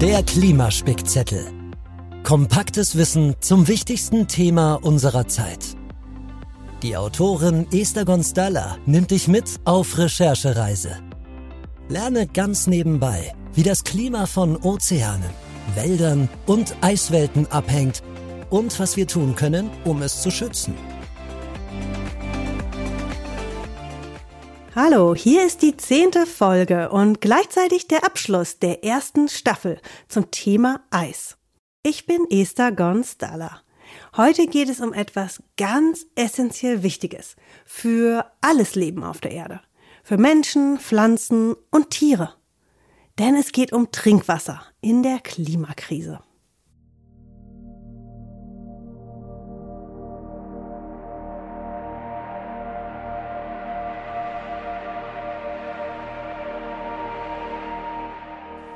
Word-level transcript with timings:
Der 0.00 0.22
Klimaspickzettel. 0.22 1.44
Kompaktes 2.22 2.96
Wissen 2.96 3.34
zum 3.40 3.66
wichtigsten 3.66 4.28
Thema 4.28 4.74
unserer 4.74 5.26
Zeit. 5.26 5.76
Die 6.84 6.96
Autorin 6.96 7.66
Esther 7.72 8.04
Gonstalla 8.04 8.78
nimmt 8.86 9.10
dich 9.10 9.26
mit 9.26 9.58
auf 9.64 9.98
Recherchereise. 9.98 11.00
Lerne 11.88 12.28
ganz 12.28 12.68
nebenbei, 12.68 13.34
wie 13.54 13.64
das 13.64 13.82
Klima 13.82 14.26
von 14.26 14.56
Ozeanen, 14.58 15.30
Wäldern 15.74 16.28
und 16.46 16.76
Eiswelten 16.80 17.50
abhängt 17.50 18.04
und 18.50 18.78
was 18.78 18.96
wir 18.96 19.08
tun 19.08 19.34
können, 19.34 19.68
um 19.84 20.02
es 20.02 20.22
zu 20.22 20.30
schützen. 20.30 20.74
Hallo, 24.80 25.12
hier 25.12 25.44
ist 25.44 25.62
die 25.62 25.76
zehnte 25.76 26.24
Folge 26.24 26.90
und 26.90 27.20
gleichzeitig 27.20 27.88
der 27.88 28.04
Abschluss 28.04 28.60
der 28.60 28.84
ersten 28.84 29.28
Staffel 29.28 29.80
zum 30.06 30.30
Thema 30.30 30.82
Eis. 30.90 31.36
Ich 31.82 32.06
bin 32.06 32.24
Esther 32.30 32.70
Gonstalla. 32.70 33.62
Heute 34.16 34.46
geht 34.46 34.68
es 34.68 34.78
um 34.78 34.92
etwas 34.92 35.42
ganz 35.56 36.06
essentiell 36.14 36.84
Wichtiges 36.84 37.34
für 37.66 38.30
alles 38.40 38.76
Leben 38.76 39.02
auf 39.02 39.20
der 39.20 39.32
Erde. 39.32 39.60
Für 40.04 40.16
Menschen, 40.16 40.78
Pflanzen 40.78 41.56
und 41.72 41.90
Tiere. 41.90 42.34
Denn 43.18 43.34
es 43.34 43.50
geht 43.50 43.72
um 43.72 43.90
Trinkwasser 43.90 44.62
in 44.80 45.02
der 45.02 45.18
Klimakrise. 45.18 46.20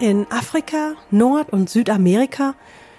In 0.02 0.26
Afrika, 0.32 0.96
Nord- 1.12 1.52
und 1.52 1.70
Südamerika, 1.70 2.56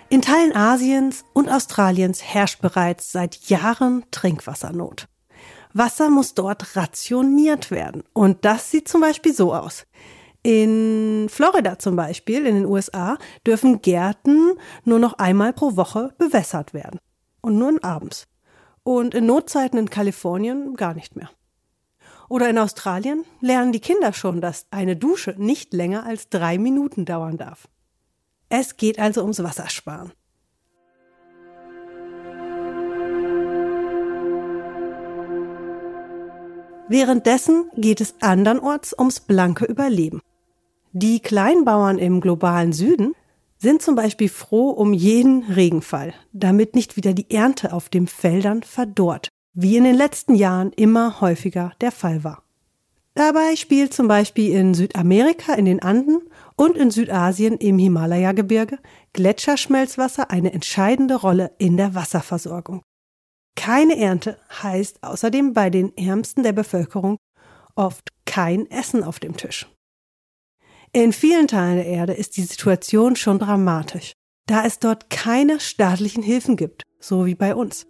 in 0.08 0.22
Teilen 0.22 0.56
Asiens 0.56 1.26
und 1.34 1.50
Australiens 1.50 2.24
herrscht 2.24 2.62
bereits 2.62 3.12
seit 3.12 3.50
Jahren 3.50 4.06
Trinkwassernot. 4.12 5.10
Wasser 5.74 6.10
muss 6.10 6.34
dort 6.34 6.78
rationiert 6.78 7.72
werden. 7.72 8.06
Und 8.14 8.46
das 8.46 8.72
sieht 8.72 8.88
zum 8.88 9.02
Beispiel 9.02 9.34
so 9.34 9.54
aus. 9.54 9.86
In 10.44 11.28
Florida 11.28 11.78
zum 11.78 11.98
Beispiel, 11.98 12.46
in 12.46 12.56
den 12.56 12.66
USA, 12.66 13.18
dürfen 13.46 13.82
Gärten 13.82 14.54
nur 14.86 15.00
noch 15.00 15.16
einmal 15.16 15.52
pro 15.52 15.76
Woche 15.76 16.14
bewässert 16.18 16.74
werden. 16.74 17.02
Und 17.42 17.58
nur 17.58 17.84
abends. 17.84 18.30
Und 18.84 19.14
in 19.14 19.26
Notzeiten 19.26 19.78
in 19.78 19.90
Kalifornien 19.90 20.76
gar 20.76 20.94
nicht 20.94 21.18
mehr. 21.18 21.30
Oder 22.30 22.50
in 22.50 22.58
Australien 22.58 23.26
lernen 23.42 23.72
die 23.72 23.80
Kinder 23.80 24.14
schon, 24.14 24.42
dass 24.42 24.66
eine 24.72 24.96
Dusche 24.96 25.36
nicht 25.38 25.74
länger 25.74 26.06
als 26.06 26.30
drei 26.30 26.58
Minuten 26.58 27.06
dauern 27.06 27.38
darf. 27.38 27.68
Es 28.50 28.78
geht 28.78 29.00
also 29.00 29.22
ums 29.22 29.42
Wassersparen. 29.44 30.12
Währenddessen 36.88 37.72
geht 37.76 38.02
es 38.02 38.16
andernorts 38.22 38.94
ums 38.98 39.20
blanke 39.20 39.66
Überleben. 39.66 40.22
Die 40.92 41.20
Kleinbauern 41.22 41.98
im 41.98 42.22
globalen 42.22 42.74
Süden 42.74 43.16
sind 43.58 43.82
zum 43.82 43.96
Beispiel 43.96 44.30
froh 44.30 44.70
um 44.70 44.94
jeden 44.94 45.44
Regenfall, 45.44 46.14
damit 46.34 46.76
nicht 46.76 46.96
wieder 46.96 47.14
die 47.14 47.32
Ernte 47.32 47.74
auf 47.74 47.90
den 47.90 48.06
Feldern 48.06 48.62
verdorrt 48.62 49.33
wie 49.54 49.78
in 49.78 49.84
den 49.84 49.96
letzten 49.96 50.36
Jahren 50.36 50.72
immer 50.74 51.22
häufiger 51.22 51.74
der 51.82 51.92
Fall 51.92 52.24
war. 52.24 52.44
Dabei 53.16 53.56
spielt 53.56 53.94
zum 53.94 54.08
Beispiel 54.08 54.56
in 54.56 54.74
Südamerika 54.74 55.54
in 55.54 55.66
den 55.66 55.82
Anden 55.84 56.20
und 56.56 56.76
in 56.76 56.90
Südasien 56.90 57.58
im 57.58 57.78
Himalaya-Gebirge 57.78 58.80
Gletscherschmelzwasser 59.14 60.32
eine 60.32 60.52
entscheidende 60.52 61.16
Rolle 61.16 61.52
in 61.60 61.78
der 61.78 61.94
Wasserversorgung. 61.94 62.82
Keine 63.56 63.98
Ernte 64.00 64.40
heißt 64.64 65.04
außerdem 65.04 65.54
bei 65.54 65.70
den 65.70 65.96
Ärmsten 65.96 66.42
der 66.42 66.54
Bevölkerung 66.54 67.18
oft 67.76 68.10
kein 68.26 68.70
Essen 68.72 69.04
auf 69.04 69.20
dem 69.20 69.38
Tisch. 69.38 69.68
In 70.92 71.14
vielen 71.14 71.48
Teilen 71.48 71.76
der 71.76 71.86
Erde 71.86 72.14
ist 72.14 72.38
die 72.38 72.44
Situation 72.44 73.16
schon 73.16 73.38
dramatisch, 73.38 74.14
da 74.48 74.66
es 74.66 74.80
dort 74.80 75.12
keine 75.12 75.60
staatlichen 75.60 76.24
Hilfen 76.24 76.56
gibt, 76.56 76.84
so 77.00 77.26
wie 77.28 77.36
bei 77.36 77.54
uns. 77.54 77.86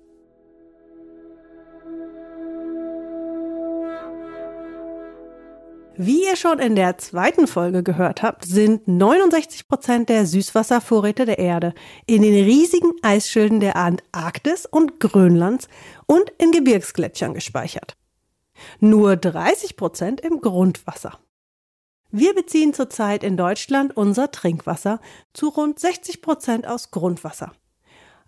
Wie 5.95 6.23
ihr 6.23 6.35
schon 6.35 6.57
in 6.57 6.75
der 6.75 6.97
zweiten 6.97 7.45
Folge 7.45 7.83
gehört 7.83 8.23
habt, 8.23 8.45
sind 8.45 8.87
69 8.87 9.67
Prozent 9.67 10.09
der 10.09 10.25
Süßwasservorräte 10.25 11.25
der 11.25 11.37
Erde 11.37 11.75
in 12.07 12.23
den 12.23 12.33
riesigen 12.33 12.93
Eisschilden 13.03 13.59
der 13.59 13.75
Antarktis 13.75 14.65
und 14.65 14.99
Grönlands 14.99 15.67
und 16.07 16.31
in 16.39 16.51
Gebirgsgletschern 16.51 17.35
gespeichert. 17.35 17.95
Nur 18.79 19.17
30 19.17 19.77
Prozent 19.77 20.21
im 20.21 20.41
Grundwasser. 20.41 21.19
Wir 22.09 22.33
beziehen 22.33 22.73
zurzeit 22.73 23.23
in 23.23 23.37
Deutschland 23.37 23.95
unser 23.95 24.31
Trinkwasser 24.31 24.99
zu 25.33 25.49
rund 25.49 25.79
60 25.79 26.23
Prozent 26.23 26.67
aus 26.67 26.89
Grundwasser. 26.89 27.51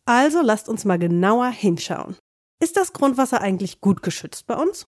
Also 0.05 0.43
lasst 0.43 0.69
uns 0.69 0.85
mal 0.85 0.99
genauer 0.99 1.47
hinschauen. 1.47 2.15
Ist 2.59 2.77
das 2.77 2.93
Grundwasser 2.93 3.41
eigentlich 3.41 3.81
gut 3.81 4.03
geschützt 4.03 4.45
bei 4.45 4.55
uns? 4.55 4.85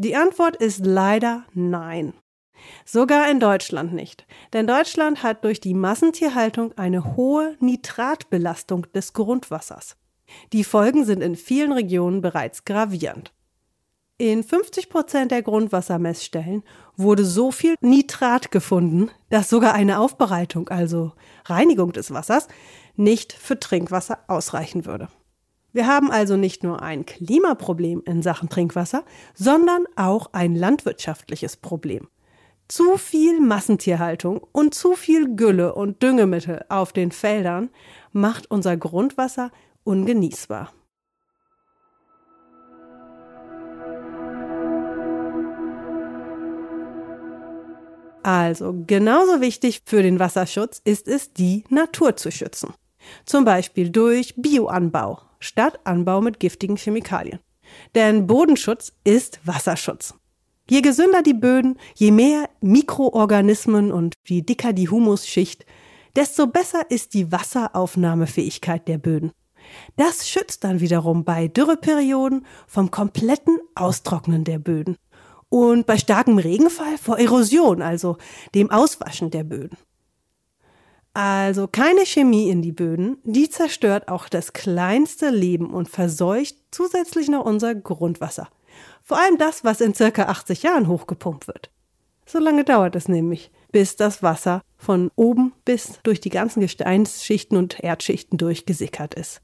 Die 0.00 0.14
Antwort 0.14 0.54
ist 0.54 0.86
leider 0.86 1.44
nein. 1.54 2.14
Sogar 2.84 3.28
in 3.28 3.40
Deutschland 3.40 3.92
nicht. 3.92 4.26
Denn 4.52 4.68
Deutschland 4.68 5.24
hat 5.24 5.42
durch 5.42 5.58
die 5.58 5.74
Massentierhaltung 5.74 6.72
eine 6.78 7.16
hohe 7.16 7.56
Nitratbelastung 7.58 8.86
des 8.94 9.12
Grundwassers. 9.12 9.96
Die 10.52 10.62
Folgen 10.62 11.04
sind 11.04 11.20
in 11.20 11.34
vielen 11.34 11.72
Regionen 11.72 12.20
bereits 12.20 12.64
gravierend. 12.64 13.32
In 14.18 14.44
50 14.44 14.88
Prozent 14.88 15.32
der 15.32 15.42
Grundwassermessstellen 15.42 16.62
wurde 16.96 17.24
so 17.24 17.50
viel 17.50 17.74
Nitrat 17.80 18.52
gefunden, 18.52 19.10
dass 19.30 19.48
sogar 19.48 19.74
eine 19.74 19.98
Aufbereitung, 19.98 20.68
also 20.68 21.12
Reinigung 21.44 21.92
des 21.92 22.12
Wassers, 22.12 22.46
nicht 22.94 23.32
für 23.32 23.58
Trinkwasser 23.58 24.18
ausreichen 24.28 24.86
würde. 24.86 25.08
Wir 25.72 25.86
haben 25.86 26.10
also 26.10 26.36
nicht 26.36 26.62
nur 26.62 26.82
ein 26.82 27.04
Klimaproblem 27.04 28.02
in 28.06 28.22
Sachen 28.22 28.48
Trinkwasser, 28.48 29.04
sondern 29.34 29.84
auch 29.96 30.30
ein 30.32 30.54
landwirtschaftliches 30.54 31.56
Problem. 31.56 32.08
Zu 32.68 32.96
viel 32.96 33.40
Massentierhaltung 33.40 34.46
und 34.52 34.74
zu 34.74 34.94
viel 34.94 35.36
Gülle 35.36 35.74
und 35.74 36.02
Düngemittel 36.02 36.64
auf 36.68 36.92
den 36.92 37.12
Feldern 37.12 37.70
macht 38.12 38.50
unser 38.50 38.76
Grundwasser 38.76 39.50
ungenießbar. 39.84 40.72
Also 48.22 48.74
genauso 48.86 49.40
wichtig 49.40 49.82
für 49.86 50.02
den 50.02 50.18
Wasserschutz 50.18 50.82
ist 50.84 51.08
es, 51.08 51.32
die 51.32 51.64
Natur 51.70 52.16
zu 52.16 52.30
schützen. 52.30 52.74
Zum 53.24 53.44
Beispiel 53.44 53.90
durch 53.90 54.34
Bioanbau, 54.36 55.20
statt 55.40 55.80
Anbau 55.84 56.20
mit 56.20 56.40
giftigen 56.40 56.76
Chemikalien. 56.76 57.40
Denn 57.94 58.26
Bodenschutz 58.26 58.92
ist 59.04 59.40
Wasserschutz. 59.44 60.14
Je 60.70 60.82
gesünder 60.82 61.22
die 61.22 61.34
Böden, 61.34 61.78
je 61.94 62.10
mehr 62.10 62.48
Mikroorganismen 62.60 63.90
und 63.90 64.14
je 64.26 64.42
dicker 64.42 64.72
die 64.72 64.88
Humusschicht, 64.88 65.64
desto 66.14 66.46
besser 66.46 66.90
ist 66.90 67.14
die 67.14 67.32
Wasseraufnahmefähigkeit 67.32 68.86
der 68.86 68.98
Böden. 68.98 69.32
Das 69.96 70.28
schützt 70.28 70.64
dann 70.64 70.80
wiederum 70.80 71.24
bei 71.24 71.48
Dürreperioden 71.48 72.46
vom 72.66 72.90
kompletten 72.90 73.58
Austrocknen 73.74 74.44
der 74.44 74.58
Böden 74.58 74.96
und 75.48 75.86
bei 75.86 75.96
starkem 75.96 76.38
Regenfall 76.38 76.98
vor 76.98 77.18
Erosion, 77.18 77.82
also 77.82 78.18
dem 78.54 78.70
Auswaschen 78.70 79.30
der 79.30 79.44
Böden. 79.44 79.76
Also 81.18 81.66
keine 81.66 82.06
Chemie 82.06 82.48
in 82.48 82.62
die 82.62 82.70
Böden, 82.70 83.18
die 83.24 83.50
zerstört 83.50 84.06
auch 84.06 84.28
das 84.28 84.52
kleinste 84.52 85.30
Leben 85.30 85.74
und 85.74 85.88
verseucht 85.88 86.54
zusätzlich 86.70 87.28
noch 87.28 87.44
unser 87.44 87.74
Grundwasser. 87.74 88.48
Vor 89.02 89.18
allem 89.18 89.36
das, 89.36 89.64
was 89.64 89.80
in 89.80 89.94
circa 89.94 90.26
80 90.26 90.62
Jahren 90.62 90.86
hochgepumpt 90.86 91.48
wird. 91.48 91.70
So 92.24 92.38
lange 92.38 92.62
dauert 92.62 92.94
es 92.94 93.08
nämlich, 93.08 93.50
bis 93.72 93.96
das 93.96 94.22
Wasser 94.22 94.62
von 94.76 95.10
oben 95.16 95.54
bis 95.64 95.98
durch 96.04 96.20
die 96.20 96.30
ganzen 96.30 96.60
Gesteinsschichten 96.60 97.58
und 97.58 97.80
Erdschichten 97.80 98.38
durchgesickert 98.38 99.14
ist. 99.14 99.40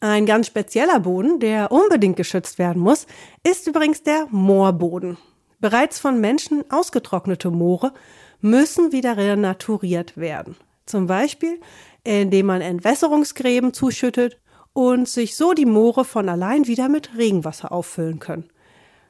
Ein 0.00 0.26
ganz 0.26 0.48
spezieller 0.48 1.00
Boden, 1.00 1.40
der 1.40 1.72
unbedingt 1.72 2.18
geschützt 2.18 2.58
werden 2.58 2.82
muss, 2.82 3.06
ist 3.44 3.66
übrigens 3.66 4.02
der 4.02 4.26
Moorboden. 4.30 5.16
Bereits 5.58 5.98
von 5.98 6.20
Menschen 6.20 6.70
ausgetrocknete 6.70 7.50
Moore 7.50 7.94
müssen 8.42 8.92
wieder 8.92 9.16
renaturiert 9.16 10.18
werden. 10.18 10.54
Zum 10.92 11.06
Beispiel, 11.06 11.58
indem 12.04 12.44
man 12.44 12.60
Entwässerungsgräben 12.60 13.72
zuschüttet 13.72 14.38
und 14.74 15.08
sich 15.08 15.36
so 15.36 15.54
die 15.54 15.64
Moore 15.64 16.04
von 16.04 16.28
allein 16.28 16.66
wieder 16.66 16.90
mit 16.90 17.16
Regenwasser 17.16 17.72
auffüllen 17.72 18.18
können. 18.18 18.50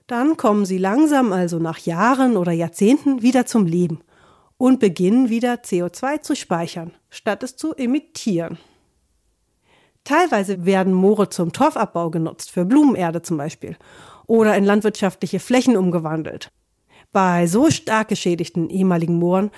Dann 0.07 0.37
kommen 0.37 0.65
sie 0.65 0.79
langsam, 0.79 1.33
also 1.33 1.59
nach 1.59 1.79
Jahren 1.79 2.37
oder 2.37 2.53
Jahrzehnten, 2.53 3.23
wieder 3.23 3.47
zum 3.47 3.67
Leben. 3.67 3.99
und 4.59 4.79
beginnen 4.79 5.29
wieder 5.29 5.55
CO2 5.55 6.21
zu 6.21 6.37
speichern, 6.37 6.93
statt 7.11 7.43
es 7.43 7.57
zu 7.57 7.75
emittieren. 7.75 8.59
Teilweise 10.05 10.65
werden 10.65 10.93
Moore 10.93 11.31
zum 11.31 11.53
Torfabbau 11.53 12.11
genutzt, 12.11 12.53
für 12.53 12.65
Blumenerde 12.65 13.23
zum 13.23 13.39
Beispiel, 13.39 13.77
oder 14.29 14.57
in 14.57 14.65
landwirtschaftliche 14.65 15.41
Flächen 15.41 15.77
umgewandelt. 15.77 16.53
Bei 17.11 17.49
so 17.49 17.71
stark 17.71 18.09
geschädigten 18.09 18.71
ehemaligen 18.71 19.17
Mooren 19.17 19.51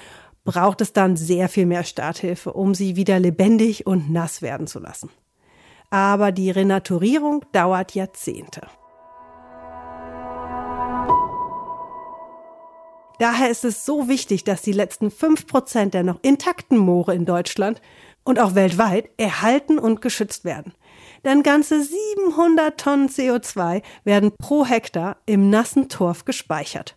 braucht 0.45 0.81
es 0.81 0.93
dann 0.93 1.17
sehr 1.17 1.49
viel 1.49 1.67
mehr 1.67 1.85
Starthilfe, 1.85 2.53
um 2.53 2.75
sie 2.75 2.97
wieder 2.97 3.19
lebendig 3.19 3.87
und 3.87 4.11
nass 4.11 4.43
werden 4.43 4.67
zu 4.67 4.79
lassen. 4.79 5.11
Aber 5.91 6.33
die 6.33 6.51
Renaturierung 6.51 7.45
dauert 7.53 7.95
Jahrzehnte. 7.95 8.63
Daher 13.19 13.49
ist 13.49 13.65
es 13.65 13.85
so 13.85 14.09
wichtig, 14.09 14.45
dass 14.45 14.63
die 14.63 14.73
letzten 14.73 15.11
fünf 15.11 15.47
Prozent 15.47 15.95
der 15.95 16.03
noch 16.03 16.19
intakten 16.23 16.77
Moore 16.77 17.15
in 17.15 17.25
Deutschland 17.25 17.81
und 18.25 18.41
auch 18.41 18.55
weltweit 18.55 19.09
erhalten 19.17 19.79
und 19.79 20.01
geschützt 20.01 20.45
werden. 20.45 20.75
Denn 21.25 21.43
ganze 21.43 21.83
700 21.83 22.79
Tonnen 22.79 23.09
CO2 23.09 23.83
werden 24.03 24.33
pro 24.37 24.67
Hektar 24.67 25.17
im 25.27 25.49
nassen 25.49 25.89
Torf 25.89 26.25
gespeichert. 26.25 26.97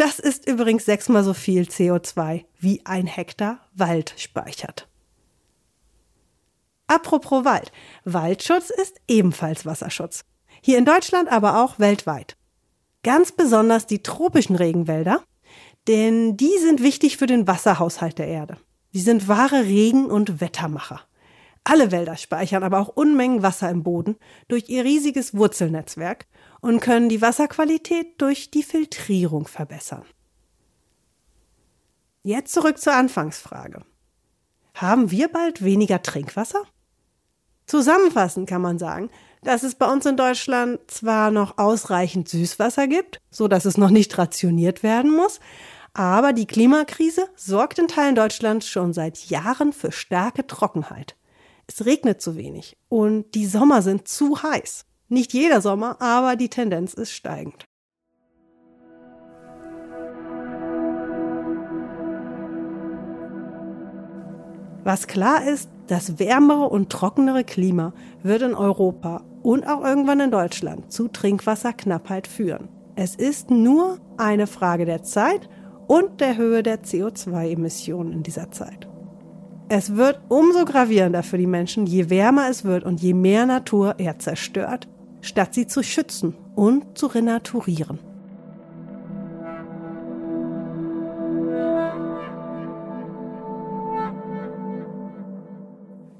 Das 0.00 0.18
ist 0.18 0.48
übrigens 0.48 0.86
sechsmal 0.86 1.22
so 1.24 1.34
viel 1.34 1.64
CO2 1.64 2.46
wie 2.58 2.80
ein 2.86 3.06
Hektar 3.06 3.58
Wald 3.74 4.14
speichert. 4.16 4.88
Apropos 6.86 7.44
Wald. 7.44 7.70
Waldschutz 8.06 8.70
ist 8.70 8.98
ebenfalls 9.08 9.66
Wasserschutz. 9.66 10.24
Hier 10.62 10.78
in 10.78 10.86
Deutschland, 10.86 11.30
aber 11.30 11.62
auch 11.62 11.78
weltweit. 11.78 12.38
Ganz 13.02 13.32
besonders 13.32 13.86
die 13.86 14.02
tropischen 14.02 14.56
Regenwälder, 14.56 15.22
denn 15.86 16.38
die 16.38 16.56
sind 16.56 16.82
wichtig 16.82 17.18
für 17.18 17.26
den 17.26 17.46
Wasserhaushalt 17.46 18.16
der 18.16 18.28
Erde. 18.28 18.56
Sie 18.92 19.00
sind 19.00 19.28
wahre 19.28 19.64
Regen- 19.64 20.10
und 20.10 20.40
Wettermacher. 20.40 21.02
Alle 21.62 21.92
Wälder 21.92 22.16
speichern 22.16 22.62
aber 22.62 22.78
auch 22.78 22.88
Unmengen 22.88 23.42
Wasser 23.42 23.68
im 23.68 23.82
Boden 23.82 24.16
durch 24.48 24.70
ihr 24.70 24.82
riesiges 24.82 25.34
Wurzelnetzwerk 25.34 26.26
und 26.60 26.80
können 26.80 27.08
die 27.08 27.22
Wasserqualität 27.22 28.20
durch 28.20 28.50
die 28.50 28.62
Filtrierung 28.62 29.46
verbessern. 29.46 30.04
Jetzt 32.22 32.52
zurück 32.52 32.78
zur 32.78 32.94
Anfangsfrage. 32.94 33.84
Haben 34.74 35.10
wir 35.10 35.28
bald 35.28 35.64
weniger 35.64 36.02
Trinkwasser? 36.02 36.64
Zusammenfassend 37.66 38.48
kann 38.48 38.62
man 38.62 38.78
sagen, 38.78 39.10
dass 39.42 39.62
es 39.62 39.74
bei 39.74 39.90
uns 39.90 40.04
in 40.04 40.16
Deutschland 40.16 40.80
zwar 40.90 41.30
noch 41.30 41.56
ausreichend 41.56 42.28
Süßwasser 42.28 42.88
gibt, 42.88 43.20
so 43.30 43.48
dass 43.48 43.64
es 43.64 43.78
noch 43.78 43.90
nicht 43.90 44.18
rationiert 44.18 44.82
werden 44.82 45.14
muss, 45.14 45.40
aber 45.94 46.32
die 46.32 46.46
Klimakrise 46.46 47.28
sorgt 47.36 47.78
in 47.78 47.88
Teilen 47.88 48.14
Deutschlands 48.14 48.68
schon 48.68 48.92
seit 48.92 49.18
Jahren 49.30 49.72
für 49.72 49.92
starke 49.92 50.46
Trockenheit. 50.46 51.16
Es 51.66 51.86
regnet 51.86 52.20
zu 52.20 52.36
wenig 52.36 52.76
und 52.88 53.34
die 53.34 53.46
Sommer 53.46 53.82
sind 53.82 54.08
zu 54.08 54.42
heiß. 54.42 54.84
Nicht 55.12 55.32
jeder 55.32 55.60
Sommer, 55.60 56.00
aber 56.00 56.36
die 56.36 56.48
Tendenz 56.48 56.94
ist 56.94 57.10
steigend. 57.10 57.66
Was 64.84 65.08
klar 65.08 65.44
ist, 65.44 65.68
das 65.88 66.20
wärmere 66.20 66.68
und 66.68 66.90
trockenere 66.90 67.42
Klima 67.42 67.92
wird 68.22 68.42
in 68.42 68.54
Europa 68.54 69.24
und 69.42 69.66
auch 69.66 69.84
irgendwann 69.84 70.20
in 70.20 70.30
Deutschland 70.30 70.92
zu 70.92 71.08
Trinkwasserknappheit 71.08 72.28
führen. 72.28 72.68
Es 72.94 73.16
ist 73.16 73.50
nur 73.50 73.98
eine 74.16 74.46
Frage 74.46 74.84
der 74.84 75.02
Zeit 75.02 75.48
und 75.88 76.20
der 76.20 76.36
Höhe 76.36 76.62
der 76.62 76.84
CO2-Emissionen 76.84 78.12
in 78.12 78.22
dieser 78.22 78.52
Zeit. 78.52 78.88
Es 79.68 79.96
wird 79.96 80.20
umso 80.28 80.64
gravierender 80.64 81.24
für 81.24 81.38
die 81.38 81.48
Menschen, 81.48 81.86
je 81.86 82.10
wärmer 82.10 82.48
es 82.48 82.64
wird 82.64 82.84
und 82.84 83.00
je 83.02 83.14
mehr 83.14 83.46
Natur 83.46 83.96
er 83.98 84.20
zerstört, 84.20 84.88
statt 85.20 85.54
sie 85.54 85.66
zu 85.66 85.82
schützen 85.82 86.36
und 86.54 86.96
zu 86.98 87.06
renaturieren. 87.06 87.98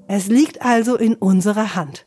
Es 0.07 0.27
liegt 0.27 0.61
also 0.61 0.97
in 0.97 1.15
unserer 1.15 1.73
Hand. 1.75 2.05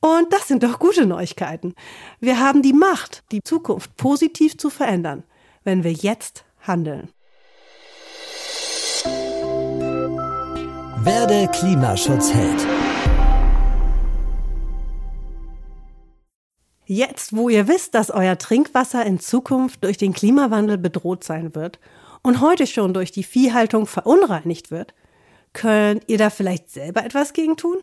Und 0.00 0.32
das 0.32 0.46
sind 0.46 0.62
doch 0.62 0.78
gute 0.78 1.04
Neuigkeiten. 1.04 1.74
Wir 2.20 2.38
haben 2.38 2.62
die 2.62 2.72
Macht, 2.72 3.24
die 3.32 3.42
Zukunft 3.42 3.96
positiv 3.96 4.56
zu 4.56 4.70
verändern, 4.70 5.24
wenn 5.64 5.82
wir 5.82 5.92
jetzt 5.92 6.44
handeln. 6.60 7.08
Werde 11.04 11.50
Klimaschutzheld. 11.52 12.73
Jetzt, 16.86 17.34
wo 17.34 17.48
ihr 17.48 17.68
wisst, 17.68 17.94
dass 17.94 18.10
euer 18.10 18.38
Trinkwasser 18.38 19.04
in 19.06 19.18
Zukunft 19.18 19.84
durch 19.84 19.96
den 19.96 20.12
Klimawandel 20.12 20.78
bedroht 20.78 21.24
sein 21.24 21.54
wird 21.54 21.78
und 22.22 22.40
heute 22.40 22.66
schon 22.66 22.92
durch 22.92 23.10
die 23.10 23.22
Viehhaltung 23.22 23.86
verunreinigt 23.86 24.70
wird, 24.70 24.94
Könnt 25.54 26.02
ihr 26.08 26.18
da 26.18 26.28
vielleicht 26.28 26.70
selber 26.70 27.04
etwas 27.04 27.32
gegen 27.32 27.56
tun? 27.56 27.80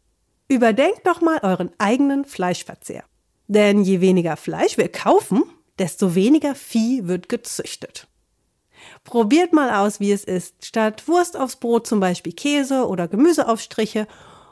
Überdenkt 0.47 1.07
doch 1.07 1.21
mal 1.21 1.39
euren 1.41 1.71
eigenen 1.79 2.25
Fleischverzehr. 2.25 3.03
Denn 3.47 3.81
je 3.83 4.01
weniger 4.01 4.37
Fleisch 4.37 4.77
wir 4.77 4.89
kaufen, 4.89 5.43
desto 5.79 6.13
weniger 6.13 6.53
Vieh 6.53 7.07
wird 7.07 7.29
gezüchtet. 7.29 8.07
Probiert 9.03 9.53
mal 9.53 9.71
aus, 9.71 9.99
wie 9.99 10.11
es 10.11 10.25
ist, 10.25 10.65
statt 10.65 11.07
Wurst 11.07 11.37
aufs 11.37 11.55
Brot 11.55 11.87
zum 11.87 11.99
Beispiel 11.99 12.33
Käse 12.33 12.87
oder 12.87 13.07
Gemüseaufstriche 13.07 14.05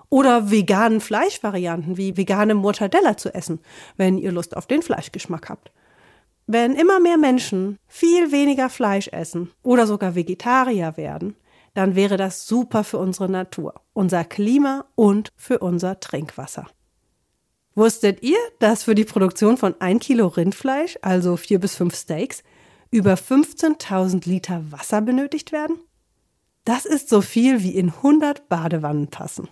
oder 0.10 0.52
veganen 0.52 1.02
Fleischvarianten 1.02 1.98
wie 1.98 2.18
vegane 2.18 2.56
Mortadella 2.56 3.18
zu 3.18 3.34
essen, 3.34 3.60
wenn 3.98 4.18
ihr 4.18 4.32
Lust 4.32 4.58
auf 4.58 4.68
den 4.68 4.82
Fleischgeschmack 4.82 5.50
habt. 5.50 5.72
Wenn 6.48 6.74
immer 6.74 7.00
mehr 7.00 7.18
Menschen 7.18 7.78
viel 7.88 8.32
weniger 8.32 8.70
Fleisch 8.70 9.08
essen 9.10 9.52
oder 9.62 9.86
sogar 9.86 10.16
Vegetarier 10.16 10.98
werden, 10.98 11.36
dann 11.76 11.96
wäre 11.96 12.18
das 12.18 12.48
super 12.48 12.84
für 12.84 12.98
unsere 12.98 13.30
Natur, 13.30 13.76
unser 13.94 14.24
Klima 14.24 14.86
und 14.96 15.30
für 15.36 15.60
unser 15.60 16.00
Trinkwasser. 16.00 16.66
Wusstet 17.76 18.24
ihr, 18.24 18.40
dass 18.60 18.84
für 18.84 18.96
die 18.96 19.06
Produktion 19.06 19.58
von 19.58 19.76
ein 19.80 20.00
Kilo 20.00 20.28
Rindfleisch, 20.28 20.98
also 21.02 21.38
vier 21.38 21.60
bis 21.60 21.76
fünf 21.76 21.96
Steaks, 21.96 22.44
über 22.92 23.14
15.000 23.14 24.28
Liter 24.28 24.64
Wasser 24.72 25.02
benötigt 25.02 25.52
werden? 25.52 25.80
Das 26.66 26.86
ist 26.86 27.10
so 27.10 27.22
viel 27.22 27.64
wie 27.64 27.76
in 27.76 27.90
100 27.90 28.50
Badewannen 28.50 29.08
passen. 29.08 29.48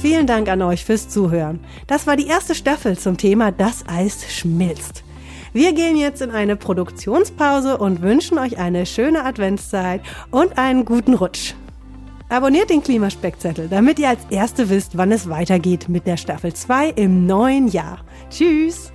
Vielen 0.00 0.28
Dank 0.28 0.48
an 0.48 0.62
euch 0.62 0.84
fürs 0.84 1.08
Zuhören. 1.08 1.58
Das 1.88 2.06
war 2.06 2.16
die 2.16 2.28
erste 2.28 2.54
Staffel 2.54 2.96
zum 2.96 3.16
Thema 3.16 3.50
Das 3.50 3.84
Eis 3.88 4.24
schmilzt. 4.30 5.02
Wir 5.52 5.72
gehen 5.72 5.96
jetzt 5.96 6.22
in 6.22 6.30
eine 6.30 6.54
Produktionspause 6.54 7.78
und 7.78 8.00
wünschen 8.00 8.38
euch 8.38 8.58
eine 8.58 8.86
schöne 8.86 9.24
Adventszeit 9.24 10.02
und 10.30 10.56
einen 10.56 10.84
guten 10.84 11.14
Rutsch. 11.14 11.54
Abonniert 12.28 12.70
den 12.70 12.82
Klimaspeckzettel, 12.82 13.68
damit 13.68 13.98
ihr 13.98 14.10
als 14.10 14.20
Erste 14.30 14.68
wisst, 14.68 14.96
wann 14.96 15.10
es 15.10 15.28
weitergeht 15.28 15.88
mit 15.88 16.06
der 16.06 16.16
Staffel 16.16 16.52
2 16.52 16.90
im 16.90 17.26
neuen 17.26 17.66
Jahr. 17.66 17.98
Tschüss! 18.30 18.92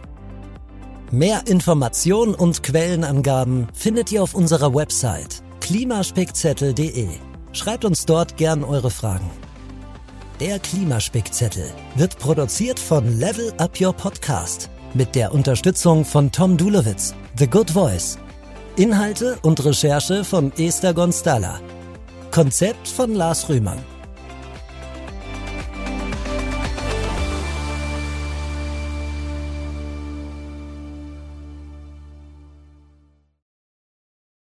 Mehr 1.11 1.41
Informationen 1.47 2.33
und 2.33 2.63
Quellenangaben 2.63 3.67
findet 3.73 4.11
ihr 4.11 4.23
auf 4.23 4.35
unserer 4.35 4.73
Website 4.73 5.43
klimaspeckzettel.de. 5.59 7.07
Schreibt 7.51 7.83
uns 7.83 8.05
dort 8.05 8.37
gern 8.37 8.63
eure 8.63 8.89
Fragen. 8.89 9.29
Der 10.43 10.59
Klimaspeckzettel 10.59 11.71
wird 11.95 12.19
produziert 12.19 12.77
von 12.77 13.17
Level 13.17 13.53
Up 13.59 13.79
Your 13.79 13.93
Podcast 13.93 14.69
mit 14.93 15.15
der 15.15 15.33
Unterstützung 15.33 16.03
von 16.03 16.33
Tom 16.33 16.57
Dulowitz, 16.57 17.15
The 17.39 17.47
Good 17.47 17.71
Voice. 17.71 18.17
Inhalte 18.75 19.37
und 19.43 19.63
Recherche 19.63 20.25
von 20.25 20.51
Esther 20.57 20.93
Gonstala. 20.93 21.61
Konzept 22.31 22.89
von 22.89 23.15
Lars 23.15 23.47
Rühmann. 23.47 23.92